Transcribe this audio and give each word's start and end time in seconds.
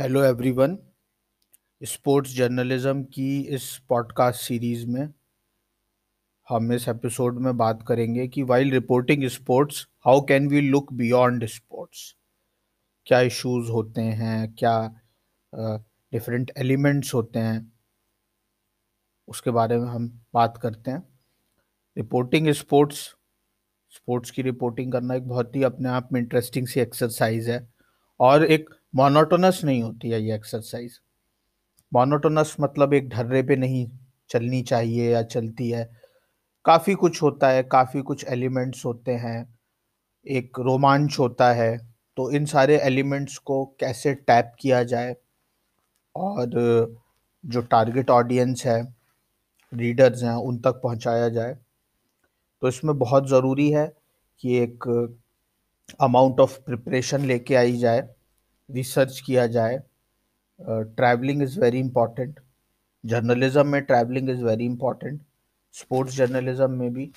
Hello 0.00 0.24
everyone 0.24 0.78
sports 1.82 2.34
journalism 2.34 3.04
की 3.04 3.40
इस 3.40 3.82
podcast 3.88 4.40
series 4.40 4.86
में 4.86 5.14
हम 6.48 6.72
इस 6.72 6.88
एपिसोड 6.88 7.38
में 7.38 7.56
बात 7.56 7.84
करेंगे 7.88 8.28
कि 8.28 8.42
while 8.42 8.70
reporting 8.70 9.24
sports 9.24 9.88
how 10.06 10.20
can 10.20 10.48
we 10.48 10.60
look 10.60 10.92
beyond 10.92 11.44
sports 11.44 12.16
क्या 13.06 13.20
इश्यूज़ 13.20 13.70
होते 13.70 14.00
हैं? 14.00 14.52
क्या 14.52 15.00
डिफरेंट 15.54 16.50
uh, 16.50 16.58
एलिमेंट्स 16.58 17.14
होते 17.14 17.38
हैं? 17.38 17.72
उसके 19.28 19.50
बारे 19.50 19.78
में 19.78 19.88
हम 19.88 20.24
बात 20.34 20.58
करते 20.62 20.90
हैं। 20.90 21.20
रिपोर्टिंग 21.96 22.48
स्पोर्ट्स 22.48 22.96
स्पोर्ट्स 23.90 24.30
की 24.30 24.42
रिपोर्टिंग 24.42 24.92
करना 24.92 25.14
एक 25.14 25.28
बहुत 25.28 25.56
ही 25.56 25.62
अपने 25.62 25.88
आप 25.88 26.08
में 26.12 26.20
इंटरेस्टिंग 26.20 26.66
सी 26.66 26.80
एक्सरसाइज 26.80 27.50
है। 27.50 27.72
और 28.20 28.44
एक 28.44 28.70
मोनोटोनस 28.94 29.60
नहीं 29.64 29.82
होती 29.82 30.10
है 30.10 30.22
ये 30.22 30.34
एक्सरसाइज 30.34 30.98
मोनोटोनस 31.92 32.56
मतलब 32.60 32.94
एक 32.94 33.08
ढर्रे 33.08 33.42
पे 33.42 33.56
नहीं 33.56 33.86
चलनी 34.30 34.62
चाहिए 34.62 35.10
या 35.12 35.22
चलती 35.24 35.68
है. 35.70 35.84
काफ़ी 36.64 36.94
कुछ 36.94 37.22
होता 37.22 37.48
है, 37.48 37.62
काफ़ी 37.62 38.02
कुछ 38.02 38.24
एलिमेंट्स 38.28 38.84
होते 38.86 39.12
हैं. 39.14 39.46
एक 40.26 40.58
रोमांच 40.60 41.18
होता 41.18 41.52
है 41.52 41.76
तो 42.16 42.30
इन 42.32 42.44
सारे 42.46 42.78
एलिमेंट्स 42.78 43.36
को 43.38 43.64
कैसे 43.80 44.14
टैप 44.16 44.52
किया 44.60 44.82
जाए? 44.84 45.14
और 46.16 46.50
जो 47.44 47.60
टारगेट 47.62 48.10
ऑडियंस 48.10 48.62
है 48.66 48.80
रीडर्स 49.72 50.22
हैं, 50.22 50.32
उन 50.32 50.58
तक 50.58 50.80
पहुँचाया 50.82 51.28
जाए. 51.28 51.56
तो 52.62 52.68
इसमें 52.68 52.98
बहुत 52.98 53.28
ज़रूरी 53.28 53.70
है 53.70 53.86
कि 54.42 54.56
एक 54.58 54.84
अमाउंट 56.00 56.40
ऑफ़ 56.40 56.58
प्रिपरेशन 56.60 57.24
लेके 57.26 57.54
आई 57.54 57.76
जाए. 57.78 58.08
रिसर्च 58.74 59.20
किया 59.26 59.46
जाए। 59.48 59.78
Travelling 60.60 61.42
is 61.42 61.58
very 61.60 61.78
important 61.80 62.40
journalism 63.04 63.66
में 63.66 63.80
travelling 63.82 64.30
is 64.30 64.44
very 64.44 64.64
important 64.64 65.20
sports 65.74 66.14
journalism 66.16 66.70
में 66.70 66.92
भी 66.94 67.10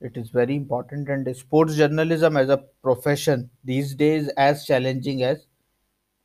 it 0.00 0.18
is 0.18 0.30
very 0.36 0.54
important 0.54 1.08
and 1.10 1.32
sports 1.34 1.74
journalism 1.74 2.38
as 2.38 2.50
a 2.50 2.56
profession 2.56 3.48
these 3.66 3.96
days 3.98 4.30
as 4.38 4.66
challenging 4.66 5.22
as 5.22 5.46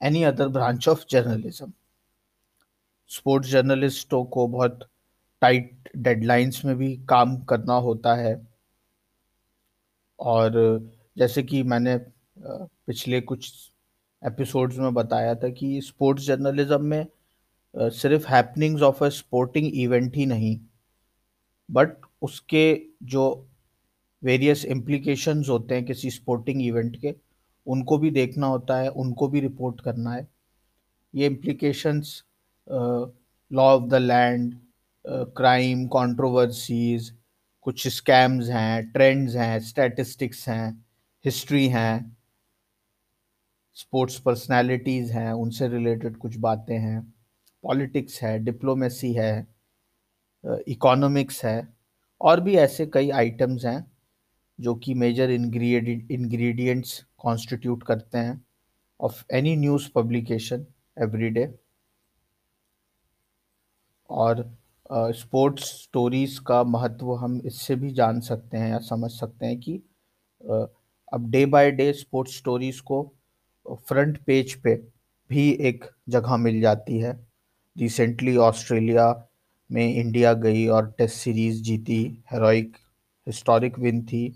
any 0.02 0.24
other 0.24 0.48
branch 0.50 0.88
of 0.90 1.06
journalism 1.10 1.72
sports 3.12 3.50
जर्नलिस्टों 3.50 4.24
को 4.26 4.48
बहुत 4.48 4.90
tight 5.42 5.90
deadlines 5.98 6.62
में 6.66 6.76
भी 6.78 6.96
काम 7.10 7.36
करना 7.46 7.74
होता 7.88 8.14
है। 8.16 8.36
और 10.20 10.54
जैसे 11.18 11.44
कि 11.44 11.64
मैंने 11.64 11.98
पिछले 12.38 13.22
कुछ 13.22 13.52
एपिसोड्स 14.24 14.78
में 14.78 14.94
बताया 14.94 15.36
था 15.36 15.50
कि 15.50 15.80
स्पोर्ट्स 15.82 16.26
जर्नलिज्म 16.26 16.82
में 16.84 17.06
सिर्फ़ 17.76 18.28
happenings 18.28 18.82
of 18.82 19.04
a 19.04 19.10
sporting 19.10 19.72
event 19.74 20.16
ही 20.16 20.26
नहीं 20.26 20.60
बट 21.70 21.90
उसके 22.22 22.66
जो 23.04 23.24
वेरियस 24.24 24.66
इम्प्लीकेशंस 24.66 25.50
होते 25.50 25.76
हैं 25.76 25.86
किसी 25.86 26.10
स्पोर्टिंग 26.10 26.62
इवेंट 26.62 26.96
के, 27.02 27.14
उनको 27.68 27.98
भी 27.98 28.12
देखना 28.12 28.48
होता 28.48 28.78
है, 28.78 28.90
उनको 28.90 29.28
भी 29.28 29.40
रिपोर्ट 29.40 29.82
करना 29.82 30.14
है। 30.14 30.28
ये 31.14 31.26
implications 31.28 32.24
law 32.68 33.64
of 33.76 33.90
the 33.90 33.96
land 33.96 34.54
crime 35.38 35.86
controversies 35.88 37.12
कुछ 37.62 37.88
स्कैम्स 37.88 38.50
हैं 38.50 38.92
ट्रेंड्स 38.92 39.36
हैं 39.36 39.60
स्टैटिस्टिक्स 39.60 40.48
हैं 40.50 40.86
हिस्ट्री 41.26 41.68
हैं। 41.68 42.18
स्पोर्ट्स 43.78 44.20
पर्सनालिटीज़ 44.20 45.12
हैं 45.14 45.32
उनसे 45.34 45.68
रिलेटेड 45.68 46.18
कुछ 46.18 46.38
बातें 46.38 46.78
हैं 46.78 47.02
पॉलिटिक्स 47.64 48.22
है 48.24 48.38
डिप्लोमेसी 48.40 49.14
है 49.14 49.34
इकोनॉमिक्स 50.68 51.44
है 51.46 51.58
और 52.22 52.40
भी 52.40 52.56
ऐसे 52.56 52.86
कई 52.86 53.10
आइटम्स 53.12 53.66
हैं 53.66 53.86
जो 54.60 54.76
कि 54.76 54.94
मेजर 54.94 55.32
इंग्रेडिएंट्स 55.32 57.04
कॉन्स्टिट्यूट 57.18 57.84
करते 57.84 58.18
हैं 58.18 58.42
of 59.00 59.24
any 59.34 59.56
news 59.56 59.90
publication 59.96 60.66
every 60.98 61.30
day 61.30 61.48
और 64.10 64.44
स्पोर्ट्स 64.90 65.64
uh, 65.64 65.80
स्टोरीज़ 65.82 66.40
का 66.42 66.64
महत्व 66.64 67.14
हम 67.14 67.42
इससे 67.46 67.76
भी 67.76 67.92
जान 67.92 68.20
सकते 68.22 68.58
हैं 68.58 68.70
या 68.70 68.80
समझ 68.80 69.12
सकते 69.12 69.46
हैं 69.46 69.60
कि 69.60 69.82
uh, 70.42 70.68
अब 71.14 71.30
day 71.32 71.46
by 71.46 71.72
day 71.72 71.92
sports 71.94 72.38
stories 72.38 72.82
को 72.82 73.02
फ्रंट 73.66 74.18
पेज 74.26 74.54
पे 74.54 74.76
भी 75.30 75.50
एक 75.62 75.86
जगह 76.10 76.38
मिल 76.38 76.60
जाती 76.62 76.98
है। 77.00 77.14
रिसेंटली 77.76 78.36
ऑस्ट्रेलिया 78.38 79.08
में 79.70 79.94
इंडिया 79.96 80.34
गई 80.36 80.66
और 80.68 80.94
टेस्ट 80.98 81.16
सीरीज़ 81.16 81.62
जीती 81.64 82.02
हेरोइक 82.32 82.76
हिस्टोरिक 83.28 83.80
विन 83.80 84.02
थी। 84.06 84.28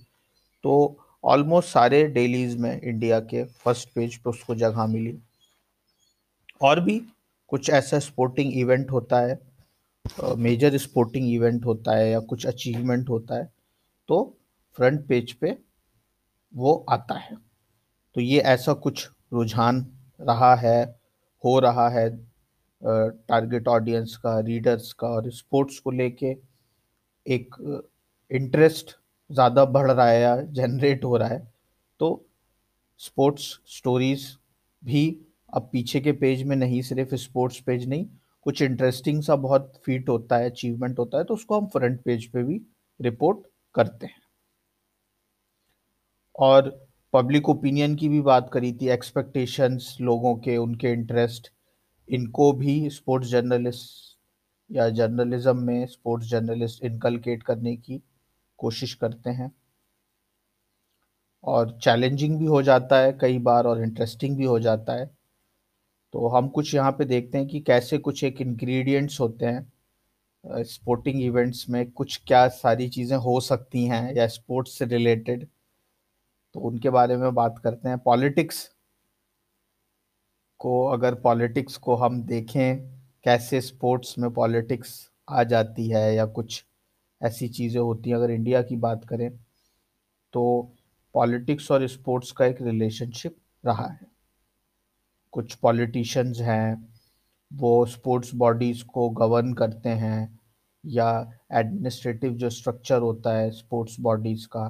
तो 0.64 0.98
ऑलमोस्ट 1.24 1.70
सारे 1.70 2.04
डेलीज़ 2.08 2.58
में 2.58 2.80
इंडिया 2.82 3.20
के 3.22 3.44
फ़र्स्ट 3.44 3.90
पेज 3.96 4.16
पे 4.16 4.30
उसको 4.30 4.56
जगह 4.56 4.86
मिली। 4.88 5.18
और 6.62 6.80
भी 6.80 7.02
कुछ 7.52 7.70
ऐसा 7.70 8.00
स्पोर्टिंग 8.00 8.54
इवेंट 8.54 8.92
होता 8.92 9.20
है 9.22 9.40
मेजर 10.38 10.78
स्पोर्टिंग 10.78 11.30
इवेंट 11.34 11.66
होता 11.66 11.96
है 11.98 12.10
या 12.10 12.20
कुछ 12.22 12.46
अचीवमेंट 12.46 13.10
होता 13.10 13.36
है 13.36 13.52
तो 14.10 14.38
फ्रंट 14.78 15.06
पेज 15.08 15.34
पे 15.34 15.56
वो 16.54 16.74
आता 16.90 17.18
है। 17.18 17.36
तो 18.16 18.22
ये 18.22 18.40
ऐसा 18.40 18.74
कुछ 18.76 19.08
रुझान 19.32 19.86
रहा 20.20 20.54
है, 20.58 20.84
हो 21.44 21.60
रहा 21.60 21.88
है 21.92 22.10
टारगेट 22.82 23.68
ऑडियंस 23.68 24.16
का 24.18 24.40
रीडर्स 24.42 24.92
का 24.94 25.08
और 25.10 25.30
स्पोर्ट्स 25.32 25.80
को 25.80 25.92
लेके 25.92 26.36
एक 27.26 27.56
इंटरेस्ट 28.32 28.96
ज़्यादा 29.30 29.66
बढ़ 29.68 29.92
रहा 29.92 30.08
है 30.10 30.22
या 30.22 30.36
जनरेट 30.54 31.04
हो 31.06 31.18
रहा 31.18 31.30
है 31.30 31.40
तो 32.00 32.10
स्पोर्ट्स 33.02 33.44
स्टोरीज 33.70 34.28
भी 34.84 35.06
अब 35.54 35.70
पीछे 35.74 36.00
के 36.02 36.12
पेज 36.14 36.44
में 36.44 36.56
नहीं, 36.56 36.82
सिर्फ़ 36.84 37.16
स्पोर्ट्स 37.18 37.60
पेज 37.62 37.88
नहीं, 37.90 38.06
कुछ 38.46 38.62
इंटरेस्टिंग 38.62 39.22
सा 39.24 39.36
बहुत 39.38 39.74
फीट 39.86 40.10
होता 40.10 40.38
है 40.38 40.50
अचीवमेंट 40.50 41.00
होता 41.00 41.18
है 41.18 41.24
तो 41.24 41.34
उसको 41.34 41.60
हम 41.60 41.68
फ्रंट 41.70 42.02
पेज 42.06 42.28
पे 42.34 42.44
भी 42.44 42.62
रिपोर्ट 43.00 43.48
करते 43.76 44.06
हैं। 44.06 44.22
और 46.36 46.70
पब्लिक 47.18 47.48
ओपिनियन 47.50 47.96
की 47.96 48.08
भी 48.10 48.20
बात 48.22 48.50
करी 48.54 48.72
थी 48.74 48.88
एक्सपेक्टेशंस 48.90 49.98
लोगों 50.02 50.36
के, 50.36 50.58
उनके 50.58 50.92
इंटरेस्ट 50.94 51.50
इनको 52.10 52.52
भी 52.54 52.90
स्पोर्ट्स 52.90 53.30
जर्नलिस्ट 53.30 54.18
या 54.70 54.90
जर्नलिज्म 54.90 55.58
में 55.58 55.86
स्पोर्ट्स 55.88 56.28
जर्नलिस्ट 56.28 56.84
इनकलकेट 56.86 57.44
करने 57.44 57.76
की 57.76 58.02
कोशिश 58.60 58.94
करते 58.94 59.30
हैं। 59.30 59.52
और 61.44 61.78
चैलेंजिंग 61.84 62.38
भी 62.40 62.46
हो 62.46 62.62
जाता 62.62 63.00
है 63.00 63.12
कई 63.22 63.40
बार 63.40 63.68
और 63.68 63.82
इंटरेस्टिंग 63.84 64.38
भी 64.38 64.46
हो 64.46 64.60
जाता 64.60 64.94
है। 64.94 65.06
तो 66.14 66.28
हम 66.28 66.48
कुछ 66.50 66.76
यहाँ 66.76 66.92
पे 66.92 67.06
देखते 67.06 67.38
हैं 67.38 67.48
कि 67.48 67.60
कैसे 67.62 67.98
कुछ 68.00 68.24
एक 68.24 68.42
इंग्रेडिएंट्स 68.42 69.20
होते 69.20 69.46
हैं 69.46 70.64
स्पोर्टिंग 70.66 71.22
इवेंट्स 71.24 71.70
में 71.70 71.86
कुछ 71.92 72.22
क्या 72.28 72.48
सारी 72.54 72.90
चीज़ें 72.90 73.18
हो 73.18 73.40
सकती 73.42 73.86
हैं 73.86 74.16
या 74.16 74.28
स्पोर्ट्स 74.30 74.78
से 74.80 74.86
रिलेटेड 74.86 75.48
तो 76.58 76.62
उनके 76.62 76.90
बारे 76.90 77.16
में 77.18 77.34
बात 77.36 77.58
करते 77.64 77.90
हैं। 77.90 77.98
पॉलिटिक्स 77.98 78.60
को 80.60 80.72
अगर 80.86 81.16
पॉलिटिक्स 81.16 81.76
को 81.78 81.96
हम 81.96 82.22
देखें, 82.24 82.78
कैसे 83.26 83.60
स्पोर्ट्स 83.62 84.18
में 84.20 84.30
पॉलिटिक्स 84.34 84.94
आ 85.30 85.44
जाती 85.44 85.88
है 85.90 86.14
या 86.16 86.26
कुछ 86.28 86.64
ऐसी 87.22 87.48
चीज़ें 87.50 87.80
होती 87.82 88.10
हैं, 88.10 88.18
अगर 88.18 88.32
इंडिया 88.32 88.62
की 88.62 88.76
बात 88.78 89.06
करें 89.06 89.30
तो 90.34 90.74
पॉलिटिक्स 91.16 91.70
और 91.72 91.88
स्पोर्ट्स 91.88 92.32
का 92.32 92.46
एक 92.46 92.62
रिलेशनशिप 92.62 93.36
रहा 93.64 93.88
है। 93.88 94.08
कुछ 95.34 95.56
पॉलिटिशियंस 95.56 96.40
हैं, 96.40 96.90
वो 97.52 97.86
स्पोर्ट्स 97.86 98.34
बॉडीज़ 98.36 98.84
को 98.86 99.10
गवर्न 99.12 99.54
करते 99.54 99.90
हैं 99.90 100.40
या 100.84 101.10
एडमिनिस्ट्रेटिव 101.54 102.34
जो 102.34 102.50
स्ट्रक्चर 102.50 103.02
होता 103.02 103.38
है 103.38 103.50
स्पोर्ट्स 103.52 104.00
बॉडीज़ 104.02 104.48
का 104.48 104.68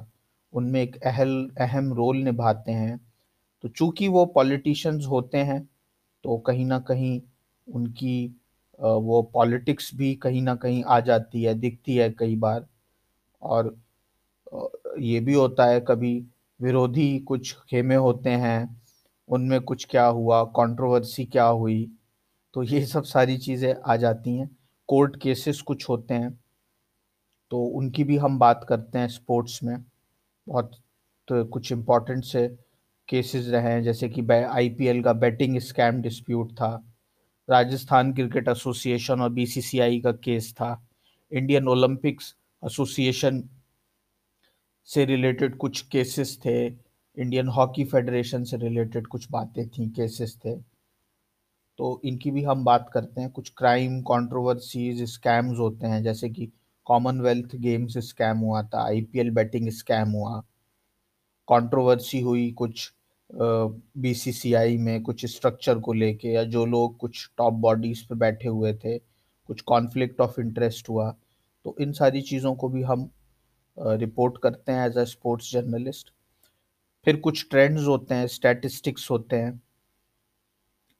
उनमें 0.52 0.80
एक 0.82 0.96
अहल, 0.98 1.50
अहम 1.60 1.92
रोल 1.94 2.16
निभाते 2.18 2.72
हैं। 2.72 2.98
तो 3.64 3.68
चूँकि 3.70 4.08
वो 4.08 4.24
पॉलिटिशियंस 4.28 5.06
होते 5.06 5.38
हैं 5.40 5.62
तो 6.24 6.36
कहीं 6.38 6.64
ना 6.66 6.78
कहीं 6.80 7.20
उनकी 7.66 8.26
वो 8.78 9.20
पॉलिटिक्स 9.34 9.90
भी 9.94 10.14
कहीं 10.16 10.42
ना 10.42 10.54
कहीं 10.56 10.82
आ 10.84 10.98
जाती 11.00 11.42
है, 11.42 11.54
दिखती 11.54 11.96
है 11.96 12.10
कई 12.10 12.36
बार। 12.36 12.66
और 13.42 13.76
ये 15.00 15.20
भी 15.20 15.34
होता 15.34 15.66
है 15.66 15.80
कभी 15.80 16.12
विरोधी 16.60 17.18
कुछ 17.20 17.52
खेमे 17.70 17.94
होते 17.96 18.30
हैं, 18.32 18.76
उनमें 19.28 19.60
कुछ 19.60 19.86
क्या 19.90 20.06
हुआ 20.06 20.42
कंट्रोवर्सी 20.56 21.24
क्या 21.26 21.44
हुई 21.44 21.90
तो 22.54 22.62
ये 22.62 22.84
सब 22.86 23.04
सारी 23.04 23.36
चीज़ें 23.38 23.74
आ 23.76 23.96
जाती 23.96 24.36
हैं। 24.36 24.48
कोर्ट 24.88 25.16
केसेस 25.22 25.60
कुछ 25.62 25.88
होते 25.88 26.14
हैं 26.14 26.32
तो 27.50 27.62
उनकी 27.68 28.04
भी 28.04 28.16
हम 28.16 28.38
बात 28.38 28.64
करते 28.68 28.98
हैं 28.98 29.08
स्पोर्ट्स 29.08 29.62
में। 29.62 29.76
बहुत 30.48 30.70
तो 31.28 31.44
कुछ 31.44 31.72
इम्पोर्टेंट 31.72 32.24
से 32.24 32.46
केसेस 33.08 33.46
रहे 33.48 33.72
हैं, 33.72 33.82
जैसे 33.82 34.08
कि 34.08 34.26
आईपीएल 34.32 35.02
का 35.02 35.12
बेटिंग 35.12 35.58
स्कैम 35.58 36.00
डिस्प्यूट 36.02 36.52
था। 36.52 36.70
राजस्थान 37.48 38.12
क्रिकेट 38.12 38.48
एसोसिएशन 38.48 39.20
और 39.20 39.30
बीसीसीआई 39.30 40.00
का 40.00 40.12
केस 40.12 40.52
था। 40.52 40.70
इंडियन 41.32 41.68
ओलंपिक्स 41.68 42.34
एसोसिएशन 42.62 43.42
से 44.88 45.04
रिलेटेड 45.04 45.56
कुछ 45.56 45.80
केसेस 45.82 46.38
थे। 46.44 46.66
इंडियन 46.66 47.48
हॉकी 47.48 47.84
फेडरेशन 47.84 48.44
से 48.44 48.56
रिलेटेड 48.56 49.06
कुछ 49.06 49.26
बातें 49.30 49.68
थी 49.68 49.88
केसेस 49.88 50.36
थे। 50.44 50.54
तो 51.78 52.00
इनकी 52.04 52.30
भी 52.30 52.42
हम 52.42 52.64
बात 52.64 52.90
करते 52.94 53.20
हैं। 53.20 53.30
कुछ 53.30 53.52
क्राइम 53.56 54.00
कंट्रोवर्सीज 54.02 55.02
स्कैम्स 55.10 55.58
होते 55.58 55.86
हैं, 55.86 56.02
जैसे 56.02 56.28
कि 56.28 56.48
कॉमनवेल्थ 56.88 57.56
गेम्स 57.56 57.98
स्कैम 58.08 58.38
हुआ 58.38 58.62
था 58.64 58.84
आईपीएल 58.84 59.30
बैटिंग 59.30 59.68
स्कैम 59.72 60.10
हुआ। 60.10 60.38
कंट्रोवर्सी 61.48 62.20
हुई 62.20 62.50
कुछ 62.52 62.90
बीसीसीआई 63.30 64.76
में 64.78 65.02
कुछ 65.02 65.24
स्ट्रक्चर 65.26 65.78
को 65.78 65.92
लेके 65.92 66.28
या 66.28 66.42
जो 66.46 66.64
लोग 66.66 66.96
कुछ 66.98 67.28
टॉप 67.38 67.54
बॉडीज 67.54 68.02
पे 68.02 68.14
बैठे 68.16 68.48
हुए 68.48 68.72
थे, 68.74 68.98
कुछ 68.98 69.60
कॉन्फ्लिक्ट 69.62 70.20
ऑफ़ 70.20 70.40
इंटरेस्ट 70.40 70.88
हुआ। 70.88 71.10
तो 71.64 71.76
इन 71.80 71.92
सारी 71.92 72.22
चीज़ों 72.22 72.54
को 72.54 72.68
भी 72.68 72.82
हम 72.82 73.10
रिपोर्ट 73.76 74.38
करते 74.42 74.72
हैं 74.72 74.86
एज 74.86 74.96
अ 74.98 75.04
स्पोर्ट्स 75.04 75.50
जर्नलिस्ट 75.52 76.12
फिर 77.06 77.16
कुछ 77.20 77.46
ट्रेंड्स 77.50 77.86
होते 77.86 78.14
हैं 78.14 78.26
स्टैटिस्टिक्स 78.28 79.10
होते 79.10 79.36
हैं। 79.36 79.60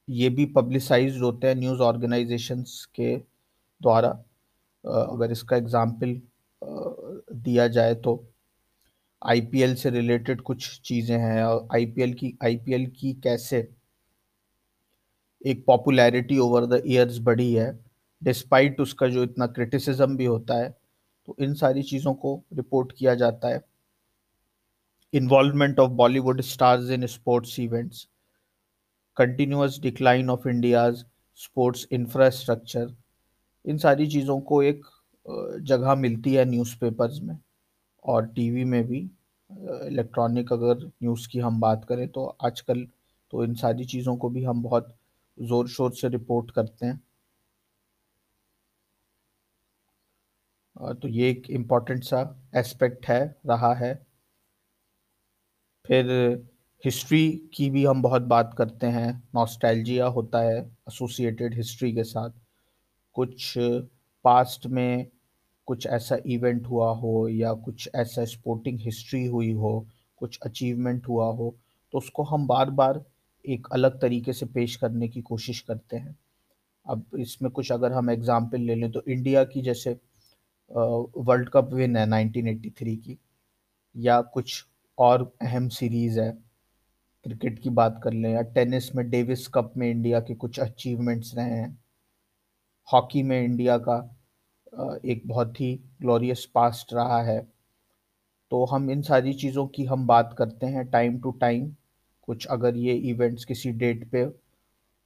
ये 0.07 0.29
भी 0.29 0.45
पब्लिसाइज 0.53 1.17
होते 1.21 1.47
हैं 1.47 1.55
न्यूज़ 1.55 1.81
ऑर्गेनाइजेशंस 1.81 2.85
के 2.95 3.15
द्वारा। 3.17 4.11
अगर 4.89 5.31
इसका 5.31 5.57
एग्ज़ाम्पल 5.57 6.19
दिया 6.61 7.67
जाए 7.67 7.95
तो 7.95 8.23
आईपीएल 9.21 9.75
से 9.75 9.89
रिलेटेड 9.89 10.41
कुछ 10.41 10.79
चीज़ें 10.85 11.17
हैं 11.17 11.43
और 11.43 11.67
आईपीएल 11.75 12.13
की 12.13 12.37
आईपीएल 12.43 12.85
की 12.99 13.13
कैसे 13.23 13.67
एक 15.41 15.63
पॉपुलैरिटी 15.67 16.37
ओवर 16.39 16.65
द 16.65 16.81
ईयर्स 16.85 17.19
बढ़ी 17.21 17.53
है 17.53 17.71
डिस्पाइट 18.21 18.79
उसका 18.81 19.07
जो 19.07 19.23
इतना 19.23 19.47
क्रिटिसिज्म 19.47 20.17
भी 20.17 20.25
होता 20.25 20.57
है 20.57 20.69
तो 21.27 21.35
इन 21.39 21.53
सारी 21.55 21.83
चीज़ों 21.83 22.13
को 22.13 22.35
रिपोर्ट 22.53 22.91
किया 22.97 23.15
जाता 23.15 23.47
है। 23.47 23.61
Involvement 25.13 25.79
of 25.79 25.91
Bollywood 25.91 26.41
stars 26.41 26.89
in 26.91 27.05
sports 27.07 27.59
events 27.59 28.07
continuous 29.17 29.79
decline 29.81 30.29
of 30.29 30.47
India's 30.49 31.05
sports 31.39 31.87
infrastructure 31.91 32.95
इन 33.65 33.77
सारी 33.77 34.07
चीज़ों 34.07 34.39
को 34.41 34.61
एक 34.63 34.85
जगह 35.63 35.95
मिलती 35.95 36.33
है 36.33 36.45
न्यूज़पेपर्स 36.45 37.19
में 37.23 37.37
और 38.05 38.27
टीवी 38.27 38.63
में 38.65 38.83
भी 38.87 38.99
इलेक्ट्रॉनिक 39.87 40.53
अगर 40.53 40.85
न्यूज़ 40.85 41.27
की 41.29 41.39
हम 41.39 41.59
बात 41.61 41.85
करें 41.89 42.07
तो 42.09 42.25
आजकल 42.45 42.87
तो 43.33 43.43
इन 43.43 43.53
सारी 43.55 43.85
चीज़ों 43.85 44.15
को 44.17 44.29
भी 44.29 44.43
हम 44.43 44.61
बहुत 44.63 44.95
ज़ोर 45.37 45.67
शोर 45.69 45.91
से 45.95 46.09
रिपोर्ट 46.09 46.51
करते 46.51 46.85
हैं। 46.85 46.99
तो 50.95 51.07
ये 51.07 51.29
एक 51.29 51.49
इंपॉर्टेंट 51.51 52.03
सा 52.03 52.21
एस्पेक्ट 52.57 53.05
है, 53.07 53.23
रहा 53.45 53.73
है। 53.75 53.93
फिर 55.85 56.05
हिस्ट्री 56.83 57.29
की 57.53 57.69
भी 57.69 57.83
हम 57.85 58.01
बहुत 58.01 58.21
बात 58.23 58.53
करते 58.57 58.87
हैं 58.87 59.11
नॉस्टैल्जिया 59.35 60.05
होता 60.07 60.39
है 60.41 60.59
एसोसिएटेड 60.59 61.55
हिस्ट्री 61.55 61.91
के 61.93 62.03
साथ। 62.03 62.29
कुछ 63.19 63.53
पास्ट 64.25 64.67
में 64.67 65.07
कुछ 65.67 65.85
ऐसा 65.87 66.17
इवेंट 66.27 66.65
हुआ 66.67 66.91
हो 66.95 67.27
या 67.29 67.53
कुछ 67.55 67.89
ऐसा 67.95 68.25
स्पोर्टिंग 68.27 68.79
हिस्ट्री 68.79 69.25
हुई 69.27 69.51
हो, 69.53 69.87
कुछ 70.17 70.39
अचीवमेंट 70.45 71.07
हुआ 71.07 71.25
हो 71.31 71.55
तो 71.93 71.97
उसको 71.97 72.23
हम 72.25 72.47
बार 72.47 72.69
बार 72.71 73.03
एक 73.45 73.67
अलग 73.73 73.99
तरीके 74.01 74.33
से 74.33 74.45
पेश 74.47 74.75
करने 74.75 75.07
की 75.07 75.21
कोशिश 75.21 75.59
करते 75.61 75.97
हैं। 75.97 76.15
अब 76.85 77.05
इसमें 77.19 77.51
कुछ 77.51 77.71
अगर 77.71 77.91
हम 77.93 78.09
एग्ज़ाम्पल 78.09 78.61
ले 78.61 78.75
लें 78.75 78.91
तो 78.91 79.03
इंडिया 79.07 79.43
की 79.45 79.61
जैसे 79.61 79.91
वर्ल्ड 80.71 81.49
कप 81.49 81.73
विन 81.73 81.97
है 81.97 82.05
1983 82.07 82.95
की, 82.97 83.17
या 83.95 84.19
कुछ 84.23 84.63
और 84.97 85.31
अहम 85.41 85.67
सीरीज़ 85.69 86.19
है 86.19 86.31
क्रिकेट 87.25 87.59
की 87.59 87.69
बात 87.71 87.99
कर 88.03 88.13
लें 88.13 88.31
या 88.31 88.41
टेनिस 88.53 88.93
में 88.95 89.09
डेविस 89.09 89.47
कप 89.47 89.73
में 89.77 89.89
इंडिया 89.89 90.19
के 90.21 90.35
कुछ 90.35 90.59
अचीवमेंट्स 90.59 91.35
रहे 91.35 91.49
हैं। 91.51 91.77
हॉकी 92.89 93.23
में 93.23 93.41
इंडिया 93.41 93.77
का 93.79 93.97
एक 95.05 95.21
बहुत 95.25 95.59
ही 95.61 95.73
ग्लोरियस 96.01 96.45
पास्ट 96.55 96.93
रहा 96.93 97.21
है। 97.23 97.39
तो 98.51 98.63
हम 98.65 98.89
इन 98.91 99.01
सारी 99.01 99.33
चीज़ों 99.33 99.67
की 99.67 99.85
हम 99.85 100.05
बात 100.07 100.35
करते 100.37 100.65
हैं 100.65 100.85
टाइम 100.91 101.19
टू 101.21 101.31
टाइम 101.41 101.71
कुछ 102.27 102.45
अगर 102.47 102.77
ये 102.77 102.93
इवेंट्स 103.09 103.45
किसी 103.45 103.71
डेट 103.73 104.09
पे, 104.11 104.25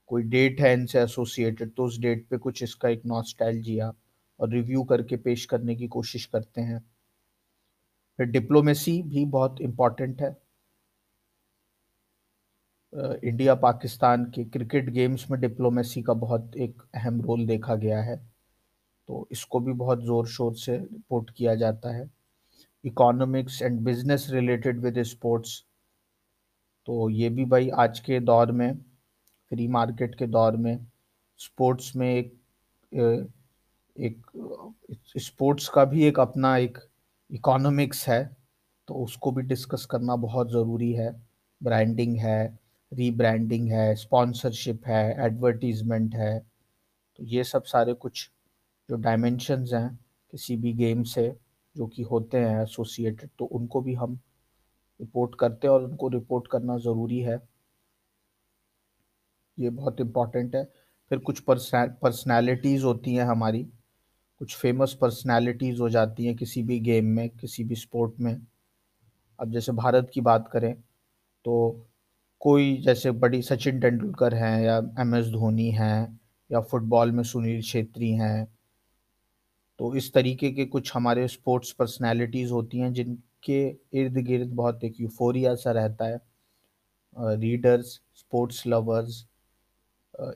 कोई 0.10 0.24
डेट 0.24 0.62
है 0.62 0.74
इनसे 0.74 1.00
एसोसिएटेड 1.00 1.74
तो 1.76 1.86
उस 1.86 2.00
डेट 2.00 2.26
पे 2.30 2.38
कुछ 2.38 2.64
इसका 2.64 2.90
एक 2.90 3.06
नॉस्टैल्जिया 3.06 3.94
और 4.40 4.50
रिव्यू 4.50 4.84
करके 4.84 5.18
पेश 5.18 5.46
करने 5.46 5.76
की 5.76 5.88
कोशिश 5.88 6.26
करते 6.26 6.62
हैं। 6.62 6.80
फिर 8.20 8.28
डिप्लोमेसी 8.28 9.02
भी 9.04 9.26
बहुत 9.28 9.62
इंपॉर्टेंट 9.62 10.22
है। 10.22 10.36
इंडिया 12.94 13.54
पाकिस्तान 13.56 14.26
के 14.26 14.44
क्रिकेट 14.46 14.90
गेम्स 14.90 15.30
में 15.32 15.40
डिप्लोमेसी 15.42 16.02
का 16.02 16.14
बहुत 16.16 16.56
एक 16.58 16.82
अहम 16.96 17.22
रोल 17.22 17.46
देखा 17.48 17.76
गया 17.76 18.02
है। 18.02 18.18
तो 19.10 19.28
इसको 19.32 19.60
भी 19.60 19.74
बहुत 19.74 20.04
ज़ोर 20.06 20.28
शोर 20.28 20.54
से 20.56 20.78
रिपोर्ट 20.78 21.30
किया 21.30 21.56
जाता 21.56 21.96
है। 21.96 22.10
Economics 22.84 23.62
and 23.62 23.80
business 23.80 24.28
related 24.32 24.80
with 24.80 25.02
sports. 25.04 25.64
तो 26.88 27.10
ये 27.10 27.30
भी 27.30 27.46
भाई 27.46 27.70
आज 27.70 28.00
के 28.00 28.20
दौर 28.20 28.52
में, 28.52 28.78
फ्री 29.52 29.68
मार्केट 29.68 30.16
के 30.16 30.28
दौर 30.28 30.58
में, 30.58 30.86
स्पोर्ट्स 31.40 31.96
में 31.96 32.10
एक 32.10 32.40
एक 33.96 34.22
स्पोर्ट्स 35.18 35.68
का 35.70 35.86
भी 35.86 36.06
एक 36.06 36.20
अपना 36.20 36.56
एक 36.58 36.78
इकोनॉमिक्स 37.30 38.08
है। 38.10 38.24
तो 38.88 38.94
उसको 38.94 39.32
भी 39.32 39.42
डिस्कस 39.44 39.86
करना 39.92 40.16
बहुत 40.18 40.52
ज़रूरी 40.52 40.92
है। 40.94 41.12
ब्रांडिंग 41.62 42.18
है 42.20 42.63
रीब्रांडिंग 42.94 43.70
है 43.72 43.94
स्पॉन्सरशिप 43.96 44.88
है 44.88 45.04
एडवर्टीजमेंट 45.26 46.16
है 46.16 46.40
तो 47.20 47.24
ये 47.26 47.44
सब 47.44 47.64
सारे 47.64 47.94
कुछ 47.94 48.30
जो 48.90 48.96
डायमेंशंस 48.96 49.74
हैं 49.74 49.90
किसी 50.34 50.58
भी 50.58 50.74
गेम 50.74 51.04
से 51.04 51.28
जो 51.76 51.88
कि 51.88 52.04
होते 52.04 52.38
हैं 52.38 52.62
एसोसिएटेड 52.64 53.30
तो 53.40 53.46
उनको 53.46 53.82
भी 53.82 53.94
हम 53.94 54.20
रिपोर्ट 55.00 55.36
करते 55.36 55.68
हैं 55.68 55.74
और 55.74 55.84
उनको 55.84 56.08
रिपोर्ट 56.08 56.48
करना 56.48 56.78
ज़रूरी 56.78 57.20
है। 57.20 57.40
ये 59.58 59.70
बहुत 59.70 60.02
इंपॉर्टेंट 60.02 60.56
है। 60.56 60.64
फिर 61.12 61.20
कुछ 61.20 61.40
पर्सनैलिटीज़ 61.50 62.84
होती 62.84 63.14
हैं 63.16 63.26
हमारी। 63.26 63.64
कुछ 64.42 64.56
फ़ेमस 64.58 64.94
पर्सनैलिटीज़ 65.02 65.82
हो 65.82 65.90
जाती 65.90 66.26
हैं 66.26 66.36
किसी 66.36 66.64
भी 66.64 66.80
गेम 66.80 67.06
में, 67.06 67.30
किसी 67.30 67.64
भी 67.64 67.76
स्पोर्ट 67.76 68.14
में। 68.20 68.36
अब 69.40 69.52
जैसे 69.52 69.72
भारत 69.72 70.12
की 70.14 70.22
बात 70.22 70.50
करें 70.54 70.74
तो 71.46 71.86
कोई 72.44 72.76
जैसे 72.86 73.12
बड़ी 73.20 73.42
सचिन 73.42 73.80
तेंदुलकर 73.80 74.34
हैं 74.34 74.60
या 74.62 74.78
एम 75.00 75.16
एस 75.16 75.28
धोनी 75.32 75.70
हैं 75.72 76.20
या 76.50 76.60
फुटबॉल 76.62 77.12
में 77.12 77.24
सुनील 77.24 77.62
छेत्री 77.64 78.12
हैं 78.14 78.46
तो 79.80 79.94
इस 79.96 80.12
तरीके 80.14 80.50
के 80.52 80.66
कुछ 80.66 80.92
हमारे 80.96 81.28
स्पोर्ट्स 81.28 81.72
पर्सनैलिटीज़ 81.72 82.52
होती 82.52 82.80
हैं 82.80 82.92
जिनके 82.94 83.60
इर्द 84.00 84.18
गिर्द 84.28 84.52
बहुत 84.56 84.84
एक 84.84 85.00
यूफोरिया 85.02 85.54
सा 85.56 85.72
रहता 85.72 86.06
है। 86.06 86.20
रीडर्स, 87.38 88.00
स्पोर्ट्स 88.16 88.66
लवर्स 88.68 89.26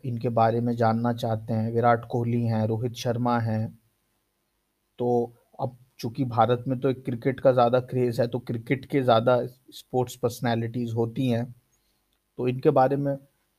इनके 0.05 0.29
बारे 0.31 0.61
में 0.61 0.75
जानना 0.75 1.13
चाहते 1.15 1.53
हैं। 1.53 1.71
विराट 1.73 2.05
कोहली 2.11 2.41
हैं, 2.43 2.65
रोहित 2.67 2.93
शर्मा 2.95 3.37
हैं 3.39 3.67
तो 4.99 5.33
अब 5.59 5.77
चूँकि 5.99 6.25
भारत 6.25 6.63
में 6.67 6.79
तो 6.79 6.89
एक 6.89 7.03
क्रिकेट 7.05 7.39
का 7.39 7.51
ज़्यादा 7.51 7.79
क्रेज़ 7.85 8.21
है 8.21 8.27
तो 8.27 8.39
क्रिकेट 8.41 8.85
के 8.85 9.01
ज़्यादा 9.03 9.39
स्पोर्ट्स 9.73 10.15
पर्सनैलिटीज़ 10.15 10.93
होती 10.95 11.27
हैं। 11.29 11.45
तो 12.37 12.47
इनके 12.47 12.69
बारे 12.71 12.95
में 12.95 13.13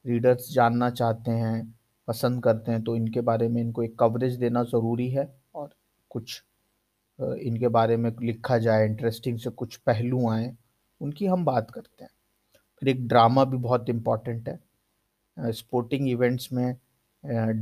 रीडर्स 0.05 0.53
जानना 0.53 0.91
चाहते 0.91 1.31
हैं, 1.33 1.75
पसंद 2.09 2.43
करते 2.43 2.73
हैं 2.73 2.83
तो 2.83 2.97
इनके 2.97 3.21
बारे 3.21 3.49
में 3.49 3.61
इनको 3.63 3.83
एक 3.83 3.99
कवरेज 3.99 4.37
देना 4.37 4.63
ज़रूरी 4.65 5.09
है 5.11 5.29
और 5.55 5.71
कुछ 6.11 6.43
इनके 7.19 7.69
बारे 7.69 7.97
में 7.97 8.11
लिखा 8.23 8.59
जाए 8.59 8.87
इंटरेस्टिंग 8.87 9.39
से 9.39 9.51
कुछ 9.53 9.77
पहलू 9.79 10.29
आए, 10.31 10.55
उनकी 11.01 11.27
हम 11.27 11.45
बात 11.45 11.71
करते 11.71 12.05
हैं। 12.05 12.11
फिर 12.83 12.89
एक 12.89 13.07
ड्रामा 13.09 13.45
भी 13.45 13.57
बहुत 13.57 13.89
इंपॉर्टेंट 13.91 14.49
है। 14.49 15.53
स्पोर्टिंग 15.53 16.09
इवेंट्स 16.09 16.49
में 16.53 16.77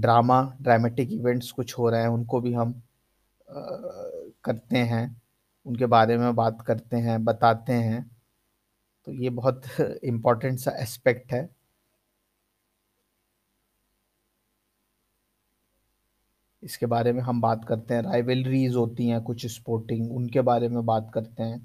ड्रामा 0.00 0.40
ड्रामेटिक 0.62 1.12
इवेंट्स 1.12 1.50
कुछ 1.50 1.78
हो 1.78 1.88
रहे 1.90 2.00
हैं, 2.00 2.08
उनको 2.08 2.40
भी 2.40 2.52
हम 2.52 2.82
करते 4.44 4.78
हैं, 4.78 5.20
उनके 5.66 5.86
बारे 5.86 6.16
में 6.18 6.34
बात 6.36 6.62
करते 6.66 6.96
हैं, 6.98 7.24
बताते 7.24 7.72
हैं। 7.72 8.04
तो 9.06 9.12
ये 9.14 9.30
बहुत 9.30 9.62
इम्पोर्टेंट 10.04 10.58
सा 10.58 10.70
एस्पेक्ट 10.82 11.32
है। 11.32 11.48
इसके 16.62 16.86
बारे 16.86 17.12
में 17.12 17.20
हम 17.22 17.40
बात 17.40 17.64
करते 17.64 17.94
हैं। 17.94 18.02
राइवलरीज 18.02 18.74
होती 18.74 19.08
हैं 19.08 19.20
कुछ 19.22 19.46
स्पोर्टिंग 19.46 20.12
उनके 20.12 20.40
बारे 20.40 20.68
में 20.68 20.84
बात 20.86 21.10
करते 21.14 21.42
हैं। 21.42 21.60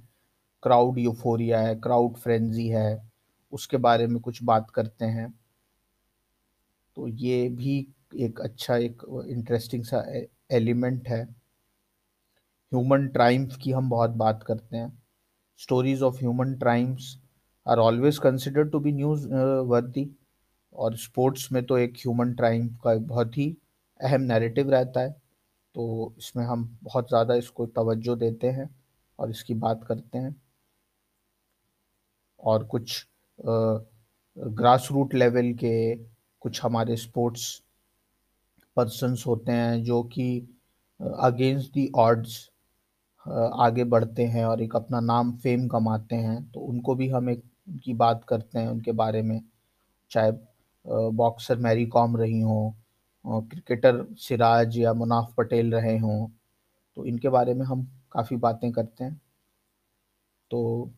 क्राउड 0.64 1.00
यूफोरिया 1.00 1.60
है 1.62 1.76
क्राउड 1.76 2.18
फ्रेंजी 2.18 2.68
है, 2.68 3.02
उसके 3.54 3.78
बारे 3.78 4.08
में 4.08 4.20
कुछ 4.22 4.44
बात 4.44 4.70
करते 4.72 5.06
हैं। 5.06 5.34
तो 6.98 7.08
ये 7.08 7.48
भी 7.50 7.76
एक 8.18 8.40
अच्छा 8.42 8.76
एक 8.78 9.02
इंटरेस्टिंग 9.30 9.84
सा 9.84 10.04
एलिमेंट 10.52 11.08
है। 11.08 11.24
ह्यूमन 12.72 13.08
ट्राइम्फ 13.08 13.58
की 13.58 13.72
हम 13.72 13.90
बहुत 13.90 14.10
बात 14.18 14.44
करते 14.48 14.78
हैं। 14.78 14.92
Stories 15.60 16.02
of 16.02 16.18
human 16.18 16.54
triumphs 16.56 17.16
are 17.65 17.80
always 17.80 18.18
considered 18.20 18.72
to 18.72 18.80
be 18.80 18.91
news 18.91 19.27
worthy. 19.68 20.10
और 20.75 20.96
स्पोर्ट्स 20.98 21.51
में 21.51 21.63
तो 21.65 21.77
एक 21.77 21.94
ह्यूमन 21.98 22.34
ट्राइम 22.34 22.68
का 22.84 22.94
बहुत 22.98 23.38
ही 23.38 23.56
अहम 24.00 24.22
नैरेटिव 24.24 24.70
रहता 24.72 25.01
है। 25.01 25.12
तो 25.75 26.13
इसमें 26.18 26.44
हम 26.46 26.63
बहुत 26.84 27.08
ज़्यादा 27.10 27.36
इसको 27.36 27.65
तवज्जो 27.68 28.15
देते 28.15 28.48
हैं 28.50 28.70
और 29.20 29.30
इसकी 29.30 29.53
बात 29.56 29.84
करते 29.88 30.18
हैं। 30.18 30.36
और 32.44 32.63
कुछ 32.65 33.06
ग्रास 33.39 34.88
रूट 34.91 35.13
लेवल 35.13 35.51
के 35.53 35.96
कुछ 36.41 36.63
हमारे 36.63 36.96
स्पोर्ट्स 36.98 37.62
पर्सनस 38.77 39.24
होते 39.27 39.51
हैं 39.51 39.84
जो 39.84 40.01
कि 40.13 40.25
अगेंस्ट 41.00 41.74
दी 41.74 41.89
ऑड्स 41.96 42.50
आगे 43.25 43.84
बढ़ते 43.84 44.25
हैं 44.25 44.46
और 44.46 44.62
एक 44.62 44.75
अपना 44.75 45.00
नाम 45.00 45.32
फेम 45.38 45.68
कमाते 45.68 46.16
हैं 46.16 46.44
तो 46.51 46.60
उनको 46.60 46.96
भी 46.96 47.08
हम 47.10 47.30
एक, 47.30 47.44
उनकी 47.70 47.94
बात 47.94 48.24
करते 48.30 48.60
हैं 48.60 48.68
उनके 48.68 48.92
बारे 48.94 49.22
में। 49.22 49.42
चाहे 50.12 50.32
बॉक्सर 51.12 51.58
मैरी 51.58 51.86
कॉम 51.88 52.18
रही 52.18 52.42
हों 52.42 53.42
क्रिकेटर 53.42 54.06
सिराज 54.20 54.78
या 54.78 54.94
मुनाफ 54.94 55.34
पटेल 55.38 55.74
रहे 55.74 55.98
हों 56.00 56.28
तो 56.98 57.06
इनके 57.06 57.30
बारे 57.30 57.54
में 57.54 57.66
हम 57.66 57.84
काफ़ी 58.12 58.38
बातें 58.38 58.72
करते 58.72 59.04
हैं। 59.04 59.20
तो 60.51 60.92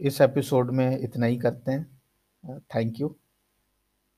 इस 0.00 0.20
एपिसोड 0.20 0.70
में 0.70 0.98
इतना 0.98 1.26
ही 1.26 1.36
करते 1.38 1.72
हैं। 1.72 2.58
Thank 2.74 3.00
you 3.00 3.14